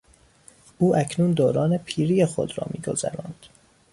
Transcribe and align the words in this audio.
او 0.77 0.95
اکنون 0.95 1.31
دوران 1.31 1.77
پیری 1.77 2.25
خود 2.25 2.57
را 2.57 2.65
میگذراند. 2.73 3.45